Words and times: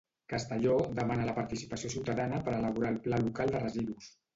Castelló 0.31 0.77
demana 1.01 1.29
la 1.29 1.37
participació 1.41 1.95
ciutadana 1.97 2.43
per 2.51 2.59
elaborar 2.65 2.95
el 2.97 3.03
Pla 3.09 3.25
Local 3.31 3.57
de 3.59 3.67
Residus. 3.69 4.15